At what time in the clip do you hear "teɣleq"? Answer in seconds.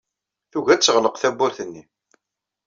0.81-1.15